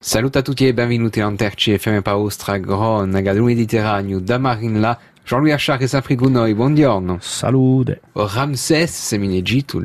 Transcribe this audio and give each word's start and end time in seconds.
Salut 0.00 0.36
a 0.36 0.42
tutti 0.42 0.64
e 0.64 0.72
benvenuti 0.72 1.18
all'Anterci 1.18 1.76
FM 1.76 2.02
Paustra 2.02 2.56
Gronega 2.58 3.32
del 3.32 3.42
Mediterraneo 3.42 4.20
da 4.20 4.38
Marinla. 4.38 4.96
Jean-Louis 5.24 5.54
Achard 5.54 5.82
e 5.82 5.88
sempre 5.88 6.14
con 6.14 6.30
noi, 6.30 6.54
buongiorno. 6.54 7.18
Salute. 7.20 8.02
In 8.12 9.32
Egitto, 9.32 9.82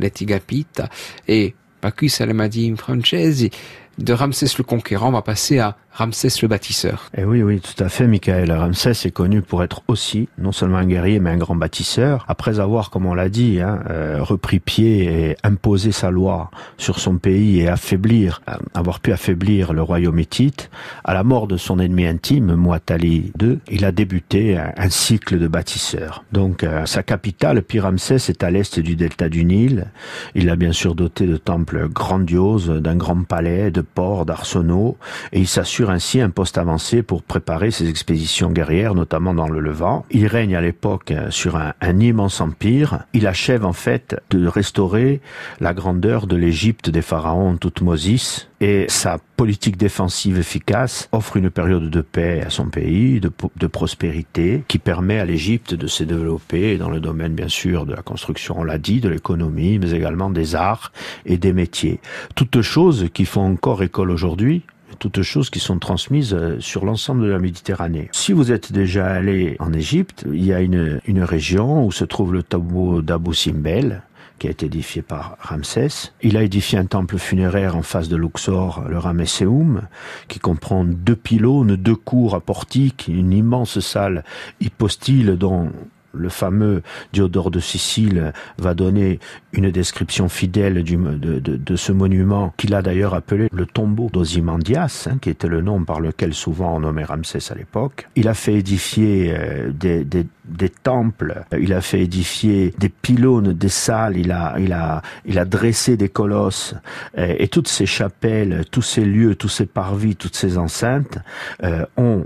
e 1.25 1.55
qui 1.95 2.09
se 2.09 2.25
le 2.25 2.47
dit 2.47 2.63
in 2.63 2.75
francesi, 2.75 3.49
de 3.97 4.13
Ramsès 4.13 4.47
le 4.57 4.63
Conquérant, 4.63 5.09
on 5.09 5.11
va 5.11 5.21
passer 5.21 5.59
à 5.59 5.77
Ramsès 5.95 6.29
le 6.41 6.47
bâtisseur. 6.47 7.11
Eh 7.15 7.23
oui, 7.23 7.43
oui, 7.43 7.61
tout 7.61 7.81
à 7.83 7.87
fait, 7.87 8.07
Michael. 8.07 8.51
Ramsès 8.51 8.91
est 8.91 9.11
connu 9.11 9.43
pour 9.43 9.61
être 9.61 9.83
aussi 9.87 10.27
non 10.39 10.51
seulement 10.51 10.77
un 10.77 10.87
guerrier, 10.87 11.19
mais 11.19 11.29
un 11.29 11.37
grand 11.37 11.55
bâtisseur. 11.55 12.25
Après 12.27 12.59
avoir, 12.59 12.89
comme 12.89 13.05
on 13.05 13.13
l'a 13.13 13.29
dit, 13.29 13.61
hein, 13.61 13.83
euh, 13.91 14.17
repris 14.21 14.59
pied 14.59 15.03
et 15.03 15.37
imposé 15.43 15.91
sa 15.91 16.09
loi 16.09 16.49
sur 16.79 16.97
son 16.97 17.17
pays 17.17 17.59
et 17.59 17.67
affaiblir, 17.67 18.41
euh, 18.49 18.53
avoir 18.73 19.01
pu 19.01 19.11
affaiblir 19.11 19.71
le 19.71 19.83
royaume 19.83 20.19
hittite, 20.19 20.71
à 21.03 21.13
la 21.13 21.23
mort 21.23 21.45
de 21.45 21.57
son 21.57 21.77
ennemi 21.77 22.07
intime, 22.07 22.55
Muatali 22.55 23.31
II, 23.39 23.59
il 23.69 23.85
a 23.85 23.91
débuté 23.91 24.57
un, 24.57 24.89
cycle 24.89 25.37
de 25.37 25.47
bâtisseur. 25.47 26.23
Donc, 26.31 26.63
euh, 26.63 26.87
sa 26.87 27.03
capitale, 27.03 27.61
Pyramsès, 27.61 28.29
est 28.29 28.43
à 28.43 28.49
l'est 28.49 28.79
du 28.79 28.95
delta 28.95 29.29
du 29.29 29.45
Nil. 29.45 29.85
Il 30.33 30.49
a 30.49 30.55
bien 30.55 30.71
sûr 30.71 30.95
doté 30.95 31.27
de 31.27 31.37
temples 31.37 31.87
grandioses, 31.87 32.69
d'un 32.69 32.95
grand 32.95 33.23
palais, 33.23 33.69
de 33.69 33.82
ports, 33.83 34.25
d'arsenaux, 34.25 34.97
et 35.31 35.39
il 35.39 35.47
s'assure 35.47 35.89
ainsi 35.89 36.21
un 36.21 36.29
poste 36.29 36.57
avancé 36.57 37.03
pour 37.03 37.23
préparer 37.23 37.71
ses 37.71 37.89
expéditions 37.89 38.51
guerrières, 38.51 38.95
notamment 38.95 39.33
dans 39.33 39.47
le 39.47 39.59
Levant. 39.59 40.05
Il 40.11 40.27
règne 40.27 40.55
à 40.55 40.61
l'époque 40.61 41.11
euh, 41.11 41.29
sur 41.29 41.57
un, 41.57 41.73
immense 41.99 42.41
empire. 42.41 42.99
Il 43.13 43.27
achève 43.27 43.65
en 43.65 43.73
fait 43.73 44.19
de 44.29 44.47
restaurer 44.47 45.21
la 45.59 45.73
grandeur 45.73 46.27
de 46.27 46.35
l'Égypte 46.35 46.89
des 46.89 47.01
pharaons 47.01 47.57
Toutmosis 47.57 48.49
et 48.63 48.85
sa 48.87 49.17
politique 49.35 49.75
défensive 49.75 50.39
efficace 50.39 51.09
offre 51.11 51.35
une 51.35 51.49
période 51.49 51.89
de 51.89 51.99
paix 51.99 52.41
à 52.45 52.49
son 52.49 52.67
pays, 52.67 53.19
de, 53.19 53.67
prospérité, 53.67 54.63
qui 54.69 54.79
permet 54.79 55.19
à 55.19 55.25
l'Égypte 55.25 55.73
de 55.73 55.85
se 55.85 56.05
développer 56.05 56.77
dans 56.77 56.89
le 56.89 57.01
domaine 57.01 57.33
bien 57.33 57.49
sûr 57.49 57.85
de 57.85 57.93
la 57.93 58.01
construction, 58.01 58.55
on 58.59 58.63
l'a 58.63 58.77
dit, 58.77 59.01
de 59.01 59.09
l'économie, 59.09 59.79
mais 59.79 59.91
également 59.91 60.29
des 60.29 60.55
arts 60.55 60.93
et 61.25 61.35
des 61.35 61.51
métiers. 61.51 61.99
Toutes 62.35 62.61
choses 62.61 63.09
qui 63.13 63.25
font 63.25 63.41
encore 63.41 63.83
école 63.83 64.11
aujourd'hui, 64.11 64.61
toutes 64.97 65.23
choses 65.23 65.49
qui 65.49 65.59
sont 65.59 65.77
transmises 65.77 66.33
euh, 66.33 66.57
sur 66.61 66.85
l'ensemble 66.85 67.23
de 67.23 67.31
la 67.31 67.39
Méditerranée. 67.39 68.07
Si 68.13 68.31
vous 68.31 68.53
êtes 68.53 68.71
déjà 68.71 69.07
allé 69.07 69.57
en 69.59 69.73
Égypte, 69.73 70.23
il 70.31 70.45
y 70.45 70.53
a 70.53 70.61
une, 70.61 71.01
une 71.05 71.23
région 71.23 71.85
où 71.85 71.91
se 71.91 72.05
trouve 72.05 72.31
le 72.31 72.43
tombeau 72.43 73.01
d'Abou 73.01 73.33
Simbel, 73.33 74.03
qui 74.43 74.49
a 74.49 74.51
été 74.51 74.65
édifié 74.65 75.01
par 75.01 75.37
Ramsès. 75.39 76.11
Il 76.21 76.35
a 76.35 76.43
édifié 76.43 76.77
un 76.77 76.83
temple 76.83 77.17
funéraire 77.17 77.77
en 77.77 77.81
face 77.81 78.09
de 78.09 78.17
Luxor, 78.17 78.83
le 78.89 78.97
Ramesseum, 78.97 79.83
qui 80.27 80.39
comprend 80.39 80.83
deux 80.83 81.15
pylônes, 81.15 81.77
deux 81.77 81.95
cours 81.95 82.35
à 82.35 82.41
portiques, 82.41 83.05
une 83.07 83.31
immense 83.31 83.79
salle 83.79 84.25
hypostyle 84.59 85.37
dont 85.37 85.71
le 86.13 86.29
fameux 86.29 86.83
Diodore 87.11 87.51
de 87.51 87.59
Sicile 87.59 88.33
va 88.57 88.73
donner 88.73 89.19
une 89.51 89.71
description 89.71 90.29
fidèle 90.29 90.83
de, 90.83 91.75
ce 91.75 91.91
monument 91.91 92.53
qu'il 92.57 92.75
a 92.75 92.81
d'ailleurs 92.81 93.13
appelé 93.13 93.49
le 93.51 93.65
tombeau 93.65 94.09
d'Ozymandias, 94.11 95.07
hein, 95.09 95.17
qui 95.19 95.29
était 95.29 95.47
le 95.47 95.61
nom 95.61 95.83
par 95.83 95.99
lequel 95.99 96.33
souvent 96.33 96.75
on 96.75 96.81
nommait 96.81 97.03
Ramsès 97.03 97.51
à 97.51 97.55
l'époque. 97.55 98.07
Il 98.15 98.27
a 98.27 98.33
fait 98.33 98.55
édifier 98.55 99.33
euh, 99.35 99.71
des, 99.71 100.05
des, 100.45 100.69
temples, 100.69 101.43
il 101.59 101.73
a 101.73 101.81
fait 101.81 102.01
édifier 102.01 102.73
des 102.77 102.89
pylônes, 102.89 103.53
des 103.53 103.69
salles, 103.69 104.17
il 104.17 104.31
a, 104.31 104.55
il 104.59 104.73
a, 104.73 105.01
il 105.25 105.39
a 105.39 105.45
dressé 105.45 105.97
des 105.97 106.09
colosses. 106.09 106.75
Euh, 107.17 107.35
et 107.37 107.47
toutes 107.47 107.67
ces 107.67 107.85
chapelles, 107.85 108.65
tous 108.71 108.81
ces 108.81 109.05
lieux, 109.05 109.35
tous 109.35 109.49
ces 109.49 109.65
parvis, 109.65 110.15
toutes 110.15 110.35
ces 110.35 110.57
enceintes 110.57 111.19
euh, 111.63 111.85
ont 111.97 112.25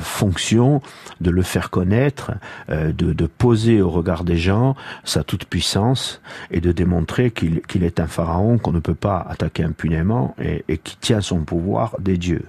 fonction 0.00 0.80
de 1.20 1.30
le 1.30 1.42
faire 1.42 1.70
connaître, 1.70 2.32
de, 2.68 2.92
de 3.12 3.26
poser 3.26 3.80
au 3.80 3.90
regard 3.90 4.24
des 4.24 4.36
gens 4.36 4.76
sa 5.04 5.24
toute 5.24 5.44
puissance 5.44 6.20
et 6.50 6.60
de 6.60 6.72
démontrer 6.72 7.30
qu'il 7.30 7.84
est 7.84 8.00
un 8.00 8.06
pharaon 8.06 8.58
qu'on 8.58 8.72
ne 8.72 8.80
peut 8.80 8.94
pas 8.94 9.26
attaquer 9.28 9.64
impunément 9.64 10.34
et, 10.38 10.78
qui 10.78 10.96
tient 10.96 11.20
son 11.20 11.40
pouvoir 11.40 11.96
des 12.00 12.16
dieux. 12.16 12.44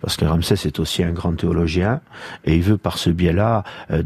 Parce 0.00 0.16
que 0.16 0.24
Ramsès 0.24 0.66
est 0.66 0.78
aussi 0.78 1.02
un 1.02 1.12
grand 1.12 1.34
théologien 1.34 2.00
et 2.44 2.56
il 2.56 2.62
veut 2.62 2.78
par 2.78 2.98
ce 2.98 3.10
biais-là 3.10 3.64
euh, 3.90 4.02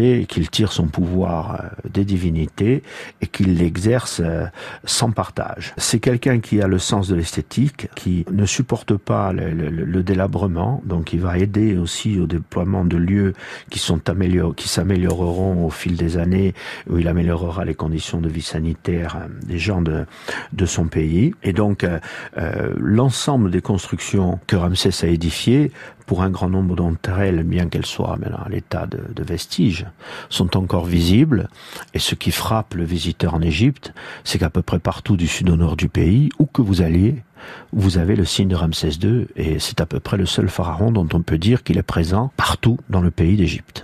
qu'il 0.00 0.48
tire 0.50 0.72
son 0.72 0.86
pouvoir 0.86 1.54
euh, 1.54 1.88
des 1.88 2.04
divinités 2.04 2.82
et 3.20 3.26
qu'il 3.26 3.58
l'exerce 3.58 4.20
euh, 4.24 4.46
sans 4.84 5.10
partage. 5.10 5.74
C'est 5.76 6.00
quelqu'un 6.00 6.40
qui 6.40 6.60
a 6.60 6.66
le 6.66 6.78
sens 6.78 7.08
de 7.08 7.14
l'esthétique, 7.14 7.88
qui 7.94 8.24
ne 8.30 8.46
supporte 8.46 8.96
pas 8.96 9.32
le, 9.32 10.02
délabrement, 10.02 10.82
donc 10.84 11.12
il 11.12 11.20
va 11.20 11.38
aider 11.38 11.76
aussi 11.76 12.18
au 12.18 12.26
déploiement 12.26 12.84
de 12.84 12.96
lieux 12.96 13.34
qui 13.68 13.78
sont 13.78 14.00
qui 14.56 14.68
s'amélioreront 14.68 15.66
au 15.66 15.70
fil 15.70 15.96
des 15.96 16.16
années, 16.16 16.54
où 16.88 16.98
il 16.98 17.06
améliorera 17.06 17.64
les 17.64 17.74
conditions 17.74 18.20
de 18.20 18.28
vie 18.28 18.42
sanitaire 18.42 19.16
euh, 19.16 19.28
des 19.46 19.58
gens 19.58 19.82
de, 19.82 20.06
son 20.64 20.86
pays. 20.86 21.34
Et 21.42 21.52
donc, 21.52 21.86
l'ensemble 22.76 23.50
des 23.50 23.60
constructions 23.60 24.38
que 24.46 24.56
Ramsès 24.56 25.04
a 25.04 25.08
édifiées, 25.08 25.72
pour 26.10 26.22
un 26.24 26.30
grand 26.30 26.50
nombre 26.50 26.74
d'entre 26.74 27.20
elles, 27.20 27.44
bien 27.44 27.68
qu'elles 27.68 27.86
soient 27.86 28.16
maintenant 28.16 28.42
à 28.44 28.48
l'état 28.48 28.88
de, 28.88 29.22
vestiges, 29.22 29.86
sont 30.28 30.56
encore 30.56 30.84
visibles. 30.84 31.48
Et 31.94 32.00
ce 32.00 32.16
qui 32.16 32.32
frappe 32.32 32.74
le 32.74 32.82
visiteur 32.82 33.32
en 33.34 33.40
Égypte, 33.40 33.94
c'est 34.24 34.40
qu'à 34.40 34.50
peu 34.50 34.60
près 34.60 34.80
partout 34.80 35.16
du 35.16 35.28
sud 35.28 35.48
au 35.50 35.54
nord 35.54 35.76
du 35.76 35.88
pays, 35.88 36.28
où 36.40 36.46
que 36.46 36.62
vous 36.62 36.82
alliez, 36.82 37.22
vous 37.72 37.96
avez 37.96 38.16
le 38.16 38.24
signe 38.24 38.48
de 38.48 38.56
Ramsès 38.56 38.98
II, 39.00 39.28
et 39.36 39.60
c'est 39.60 39.80
à 39.80 39.86
peu 39.86 40.00
près 40.00 40.16
le 40.16 40.26
seul 40.26 40.48
pharaon 40.48 40.90
dont 40.90 41.06
on 41.12 41.22
peut 41.22 41.38
dire 41.38 41.62
qu'il 41.62 41.78
est 41.78 41.84
présent 41.84 42.32
partout 42.36 42.76
dans 42.88 43.02
le 43.02 43.12
pays 43.12 43.36
d'Égypte. 43.36 43.78